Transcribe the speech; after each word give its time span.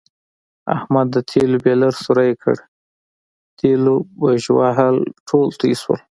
احمد 0.75 1.07
د 1.15 1.17
تېلو 1.31 1.57
بیلر 1.65 1.93
سوری 2.03 2.31
کړ، 2.41 2.55
تېلو 3.59 3.95
بژوهل 4.19 4.95
ټول 5.27 5.47
تویې 5.59 5.75
شول. 5.81 5.99